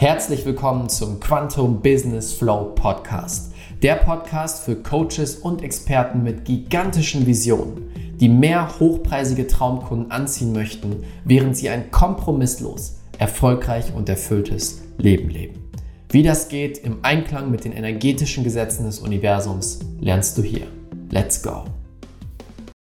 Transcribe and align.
Herzlich 0.00 0.46
willkommen 0.46 0.88
zum 0.88 1.20
Quantum 1.20 1.82
Business 1.82 2.32
Flow 2.32 2.72
Podcast. 2.74 3.52
Der 3.82 3.96
Podcast 3.96 4.64
für 4.64 4.76
Coaches 4.76 5.36
und 5.36 5.62
Experten 5.62 6.22
mit 6.22 6.46
gigantischen 6.46 7.26
Visionen, 7.26 8.14
die 8.18 8.30
mehr 8.30 8.80
hochpreisige 8.80 9.46
Traumkunden 9.46 10.10
anziehen 10.10 10.54
möchten, 10.54 11.04
während 11.26 11.54
sie 11.54 11.68
ein 11.68 11.90
kompromisslos, 11.90 12.96
erfolgreich 13.18 13.92
und 13.94 14.08
erfülltes 14.08 14.80
Leben 14.96 15.28
leben. 15.28 15.70
Wie 16.08 16.22
das 16.22 16.48
geht 16.48 16.78
im 16.78 17.00
Einklang 17.02 17.50
mit 17.50 17.66
den 17.66 17.72
energetischen 17.72 18.42
Gesetzen 18.42 18.86
des 18.86 19.00
Universums, 19.00 19.80
lernst 20.00 20.38
du 20.38 20.42
hier. 20.42 20.66
Let's 21.10 21.42
go! 21.42 21.66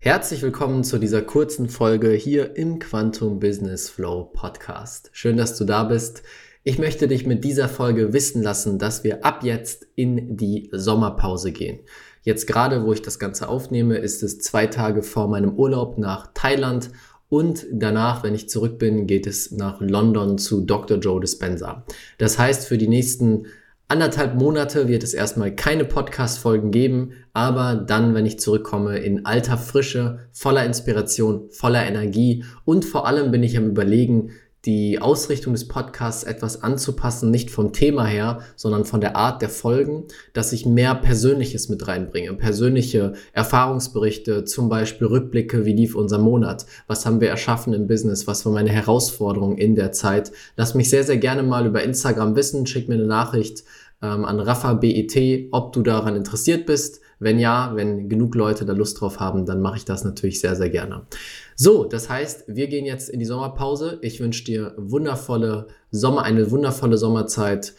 Herzlich 0.00 0.40
willkommen 0.40 0.82
zu 0.82 0.98
dieser 0.98 1.20
kurzen 1.20 1.68
Folge 1.68 2.12
hier 2.12 2.56
im 2.56 2.78
Quantum 2.78 3.38
Business 3.38 3.90
Flow 3.90 4.30
Podcast. 4.32 5.10
Schön, 5.12 5.36
dass 5.36 5.58
du 5.58 5.66
da 5.66 5.84
bist. 5.84 6.22
Ich 6.64 6.78
möchte 6.78 7.08
dich 7.08 7.26
mit 7.26 7.42
dieser 7.42 7.68
Folge 7.68 8.12
wissen 8.12 8.40
lassen, 8.40 8.78
dass 8.78 9.02
wir 9.02 9.24
ab 9.24 9.42
jetzt 9.42 9.88
in 9.96 10.36
die 10.36 10.68
Sommerpause 10.70 11.50
gehen. 11.50 11.80
Jetzt 12.22 12.46
gerade, 12.46 12.84
wo 12.84 12.92
ich 12.92 13.02
das 13.02 13.18
Ganze 13.18 13.48
aufnehme, 13.48 13.96
ist 13.96 14.22
es 14.22 14.38
zwei 14.38 14.68
Tage 14.68 15.02
vor 15.02 15.26
meinem 15.26 15.54
Urlaub 15.54 15.98
nach 15.98 16.30
Thailand 16.34 16.90
und 17.28 17.66
danach, 17.72 18.22
wenn 18.22 18.36
ich 18.36 18.48
zurück 18.48 18.78
bin, 18.78 19.08
geht 19.08 19.26
es 19.26 19.50
nach 19.50 19.80
London 19.80 20.38
zu 20.38 20.60
Dr. 20.60 20.98
Joe 20.98 21.20
Dispenza. 21.20 21.84
Das 22.18 22.38
heißt, 22.38 22.68
für 22.68 22.78
die 22.78 22.86
nächsten 22.86 23.46
anderthalb 23.88 24.36
Monate 24.36 24.86
wird 24.86 25.02
es 25.02 25.14
erstmal 25.14 25.56
keine 25.56 25.84
Podcast-Folgen 25.84 26.70
geben, 26.70 27.10
aber 27.32 27.74
dann, 27.74 28.14
wenn 28.14 28.24
ich 28.24 28.38
zurückkomme, 28.38 28.98
in 28.98 29.26
alter 29.26 29.58
Frische, 29.58 30.28
voller 30.30 30.64
Inspiration, 30.64 31.50
voller 31.50 31.84
Energie 31.84 32.44
und 32.64 32.84
vor 32.84 33.04
allem 33.08 33.32
bin 33.32 33.42
ich 33.42 33.56
am 33.56 33.66
Überlegen, 33.66 34.30
die 34.64 35.00
Ausrichtung 35.00 35.54
des 35.54 35.66
Podcasts 35.66 36.22
etwas 36.22 36.62
anzupassen, 36.62 37.32
nicht 37.32 37.50
vom 37.50 37.72
Thema 37.72 38.06
her, 38.06 38.40
sondern 38.54 38.84
von 38.84 39.00
der 39.00 39.16
Art 39.16 39.42
der 39.42 39.48
Folgen, 39.48 40.04
dass 40.34 40.52
ich 40.52 40.66
mehr 40.66 40.94
Persönliches 40.94 41.68
mit 41.68 41.88
reinbringe, 41.88 42.32
persönliche 42.34 43.14
Erfahrungsberichte, 43.32 44.44
zum 44.44 44.68
Beispiel 44.68 45.08
Rückblicke, 45.08 45.64
wie 45.64 45.72
lief 45.72 45.96
unser 45.96 46.18
Monat, 46.18 46.66
was 46.86 47.04
haben 47.04 47.20
wir 47.20 47.28
erschaffen 47.28 47.72
im 47.72 47.88
Business, 47.88 48.28
was 48.28 48.46
war 48.46 48.52
meine 48.52 48.70
Herausforderung 48.70 49.58
in 49.58 49.74
der 49.74 49.90
Zeit. 49.90 50.30
Lass 50.56 50.74
mich 50.74 50.88
sehr, 50.88 51.02
sehr 51.02 51.18
gerne 51.18 51.42
mal 51.42 51.66
über 51.66 51.82
Instagram 51.82 52.36
wissen, 52.36 52.66
schick 52.66 52.88
mir 52.88 52.94
eine 52.94 53.06
Nachricht 53.06 53.64
ähm, 54.00 54.24
an 54.24 54.38
RaffaBET, 54.38 55.48
ob 55.50 55.72
du 55.72 55.82
daran 55.82 56.14
interessiert 56.14 56.66
bist. 56.66 57.01
Wenn 57.22 57.38
ja, 57.38 57.72
wenn 57.74 58.08
genug 58.08 58.34
Leute 58.34 58.64
da 58.64 58.72
Lust 58.72 59.00
drauf 59.00 59.20
haben, 59.20 59.46
dann 59.46 59.60
mache 59.60 59.76
ich 59.76 59.84
das 59.84 60.04
natürlich 60.04 60.40
sehr, 60.40 60.56
sehr 60.56 60.70
gerne. 60.70 61.06
So, 61.54 61.84
das 61.84 62.08
heißt, 62.08 62.44
wir 62.48 62.66
gehen 62.66 62.84
jetzt 62.84 63.08
in 63.08 63.20
die 63.20 63.24
Sommerpause. 63.24 63.98
Ich 64.02 64.18
wünsche 64.18 64.44
dir 64.44 64.74
wundervolle 64.76 65.68
Sommer, 65.90 66.24
eine 66.24 66.50
wundervolle 66.50 66.98
Sommerzeit. 66.98 67.74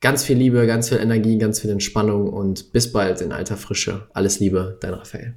Ganz 0.00 0.24
viel 0.24 0.36
Liebe, 0.36 0.66
ganz 0.66 0.90
viel 0.90 0.98
Energie, 0.98 1.38
ganz 1.38 1.60
viel 1.60 1.70
Entspannung 1.70 2.30
und 2.30 2.72
bis 2.72 2.92
bald 2.92 3.22
in 3.22 3.32
alter 3.32 3.56
Frische. 3.56 4.06
Alles 4.12 4.38
Liebe, 4.38 4.76
dein 4.80 4.92
Raphael. 4.92 5.34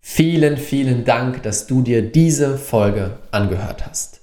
Vielen, 0.00 0.56
vielen 0.56 1.04
Dank, 1.04 1.42
dass 1.42 1.66
du 1.66 1.82
dir 1.82 2.00
diese 2.00 2.56
Folge 2.56 3.18
angehört 3.30 3.86
hast. 3.86 4.22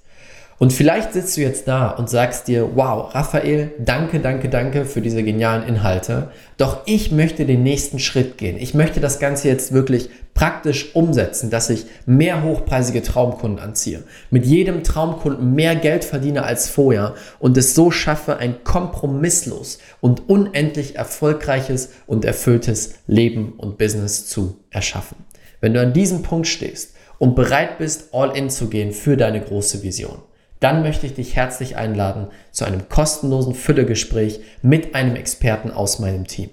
Und 0.63 0.71
vielleicht 0.71 1.11
sitzt 1.11 1.35
du 1.35 1.41
jetzt 1.41 1.67
da 1.67 1.89
und 1.89 2.09
sagst 2.09 2.47
dir, 2.47 2.69
wow, 2.75 3.13
Raphael, 3.13 3.73
danke, 3.79 4.21
danke, 4.21 4.47
danke 4.47 4.85
für 4.85 5.01
diese 5.01 5.21
genialen 5.21 5.67
Inhalte. 5.67 6.31
Doch 6.55 6.83
ich 6.85 7.11
möchte 7.11 7.45
den 7.45 7.63
nächsten 7.63 7.99
Schritt 7.99 8.37
gehen. 8.37 8.55
Ich 8.57 8.73
möchte 8.73 9.01
das 9.01 9.19
Ganze 9.19 9.49
jetzt 9.49 9.73
wirklich 9.73 10.09
praktisch 10.33 10.95
umsetzen, 10.95 11.49
dass 11.49 11.69
ich 11.69 11.85
mehr 12.05 12.43
hochpreisige 12.43 13.01
Traumkunden 13.01 13.59
anziehe, 13.59 14.05
mit 14.29 14.45
jedem 14.45 14.85
Traumkunden 14.85 15.53
mehr 15.53 15.75
Geld 15.75 16.05
verdiene 16.05 16.43
als 16.43 16.69
vorher 16.69 17.15
und 17.39 17.57
es 17.57 17.75
so 17.75 17.91
schaffe, 17.91 18.37
ein 18.37 18.63
kompromisslos 18.63 19.79
und 19.99 20.29
unendlich 20.29 20.95
erfolgreiches 20.95 21.89
und 22.07 22.23
erfülltes 22.23 22.93
Leben 23.05 23.55
und 23.57 23.77
Business 23.77 24.27
zu 24.27 24.61
erschaffen. 24.69 25.17
Wenn 25.59 25.73
du 25.73 25.81
an 25.81 25.91
diesem 25.91 26.21
Punkt 26.21 26.47
stehst 26.47 26.95
und 27.17 27.35
bereit 27.35 27.79
bist, 27.79 28.13
all 28.13 28.33
in 28.37 28.49
zu 28.49 28.69
gehen 28.69 28.93
für 28.93 29.17
deine 29.17 29.41
große 29.41 29.83
Vision, 29.83 30.19
dann 30.63 30.81
möchte 30.81 31.05
ich 31.05 31.13
dich 31.13 31.35
herzlich 31.35 31.75
einladen 31.75 32.27
zu 32.51 32.63
einem 32.63 32.87
kostenlosen 32.87 33.53
Füllegespräch 33.53 34.39
mit 34.61 34.95
einem 34.95 35.17
Experten 35.17 35.71
aus 35.71 35.99
meinem 35.99 36.25
Team. 36.25 36.49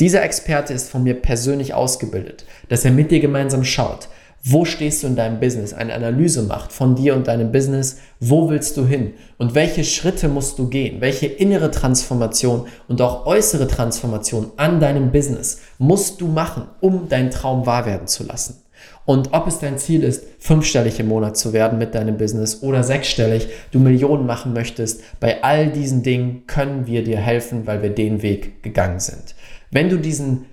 Dieser 0.00 0.22
Experte 0.24 0.74
ist 0.74 0.90
von 0.90 1.04
mir 1.04 1.14
persönlich 1.14 1.72
ausgebildet, 1.72 2.44
dass 2.68 2.84
er 2.84 2.90
mit 2.90 3.12
dir 3.12 3.20
gemeinsam 3.20 3.64
schaut, 3.64 4.08
wo 4.44 4.64
stehst 4.64 5.02
du 5.02 5.06
in 5.06 5.14
deinem 5.14 5.38
Business, 5.38 5.72
eine 5.72 5.94
Analyse 5.94 6.42
macht 6.42 6.72
von 6.72 6.96
dir 6.96 7.14
und 7.14 7.28
deinem 7.28 7.52
Business, 7.52 7.98
wo 8.18 8.50
willst 8.50 8.76
du 8.76 8.84
hin 8.84 9.14
und 9.38 9.54
welche 9.54 9.84
Schritte 9.84 10.26
musst 10.26 10.58
du 10.58 10.68
gehen, 10.68 11.00
welche 11.00 11.26
innere 11.26 11.70
Transformation 11.70 12.66
und 12.88 13.00
auch 13.00 13.26
äußere 13.26 13.68
Transformation 13.68 14.50
an 14.56 14.80
deinem 14.80 15.12
Business 15.12 15.60
musst 15.78 16.20
du 16.20 16.26
machen, 16.26 16.64
um 16.80 17.08
deinen 17.08 17.30
Traum 17.30 17.64
wahr 17.66 17.86
werden 17.86 18.08
zu 18.08 18.24
lassen. 18.24 18.62
Und 19.04 19.32
ob 19.32 19.46
es 19.46 19.58
dein 19.58 19.78
Ziel 19.78 20.04
ist, 20.04 20.24
fünfstellig 20.38 21.00
im 21.00 21.08
Monat 21.08 21.36
zu 21.36 21.52
werden 21.52 21.78
mit 21.78 21.94
deinem 21.94 22.16
Business 22.16 22.62
oder 22.62 22.84
sechsstellig, 22.84 23.48
du 23.72 23.80
Millionen 23.80 24.26
machen 24.26 24.52
möchtest, 24.52 25.02
bei 25.18 25.42
all 25.42 25.70
diesen 25.70 26.02
Dingen 26.02 26.44
können 26.46 26.86
wir 26.86 27.02
dir 27.02 27.18
helfen, 27.18 27.66
weil 27.66 27.82
wir 27.82 27.90
den 27.90 28.22
Weg 28.22 28.62
gegangen 28.62 29.00
sind. 29.00 29.34
Wenn 29.70 29.88
du 29.88 29.98
diesen 29.98 30.46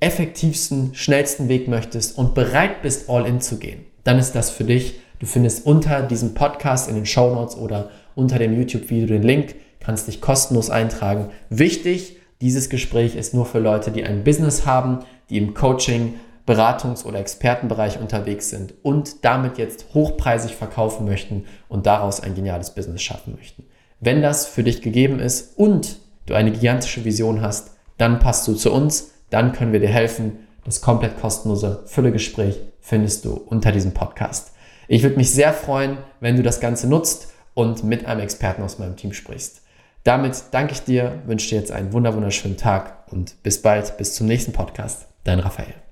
effektivsten, 0.00 0.94
schnellsten 0.94 1.48
Weg 1.48 1.68
möchtest 1.68 2.18
und 2.18 2.34
bereit 2.34 2.82
bist, 2.82 3.08
all 3.08 3.26
in 3.26 3.40
zu 3.40 3.58
gehen, 3.58 3.84
dann 4.04 4.18
ist 4.18 4.32
das 4.32 4.50
für 4.50 4.64
dich. 4.64 5.00
Du 5.18 5.26
findest 5.26 5.66
unter 5.66 6.02
diesem 6.02 6.34
Podcast 6.34 6.88
in 6.88 6.96
den 6.96 7.06
Show 7.06 7.32
Notes 7.32 7.56
oder 7.56 7.90
unter 8.14 8.38
dem 8.38 8.56
YouTube-Video 8.56 9.06
den 9.06 9.22
Link, 9.22 9.54
kannst 9.78 10.08
dich 10.08 10.20
kostenlos 10.20 10.70
eintragen. 10.70 11.28
Wichtig, 11.50 12.16
dieses 12.40 12.68
Gespräch 12.68 13.14
ist 13.14 13.34
nur 13.34 13.46
für 13.46 13.60
Leute, 13.60 13.92
die 13.92 14.02
ein 14.02 14.24
Business 14.24 14.66
haben, 14.66 15.00
die 15.30 15.38
im 15.38 15.54
Coaching 15.54 16.14
Beratungs- 16.46 17.04
oder 17.04 17.20
Expertenbereich 17.20 18.00
unterwegs 18.00 18.50
sind 18.50 18.74
und 18.82 19.24
damit 19.24 19.58
jetzt 19.58 19.86
hochpreisig 19.94 20.56
verkaufen 20.56 21.06
möchten 21.06 21.44
und 21.68 21.86
daraus 21.86 22.20
ein 22.20 22.34
geniales 22.34 22.74
Business 22.74 23.02
schaffen 23.02 23.34
möchten. 23.36 23.64
Wenn 24.00 24.22
das 24.22 24.46
für 24.46 24.64
dich 24.64 24.82
gegeben 24.82 25.20
ist 25.20 25.56
und 25.56 25.98
du 26.26 26.34
eine 26.34 26.50
gigantische 26.50 27.04
Vision 27.04 27.40
hast, 27.40 27.72
dann 27.98 28.18
passt 28.18 28.48
du 28.48 28.54
zu 28.54 28.72
uns, 28.72 29.12
dann 29.30 29.52
können 29.52 29.72
wir 29.72 29.80
dir 29.80 29.88
helfen. 29.88 30.48
Das 30.64 30.80
komplett 30.80 31.20
kostenlose 31.20 31.82
Füllegespräch 31.86 32.58
findest 32.80 33.24
du 33.24 33.34
unter 33.34 33.72
diesem 33.72 33.94
Podcast. 33.94 34.52
Ich 34.88 35.02
würde 35.02 35.16
mich 35.16 35.30
sehr 35.30 35.52
freuen, 35.52 35.98
wenn 36.20 36.36
du 36.36 36.42
das 36.42 36.60
Ganze 36.60 36.88
nutzt 36.88 37.32
und 37.54 37.84
mit 37.84 38.06
einem 38.06 38.20
Experten 38.20 38.62
aus 38.62 38.78
meinem 38.78 38.96
Team 38.96 39.12
sprichst. 39.12 39.62
Damit 40.04 40.44
danke 40.50 40.72
ich 40.72 40.82
dir, 40.82 41.22
wünsche 41.26 41.48
dir 41.50 41.58
jetzt 41.58 41.70
einen 41.70 41.92
wunderschönen 41.92 42.56
Tag 42.56 43.06
und 43.12 43.40
bis 43.42 43.62
bald, 43.62 43.96
bis 43.98 44.14
zum 44.14 44.26
nächsten 44.26 44.52
Podcast. 44.52 45.06
Dein 45.24 45.38
Raphael. 45.38 45.91